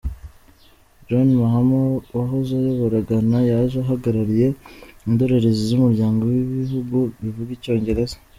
[1.07, 1.77] John Mahama
[2.17, 4.47] wahoze ayobora Ghana yaje ahagarariye
[5.07, 8.15] indorerezi z’Umuryango w’Ibihugu bivuga Icyongereza.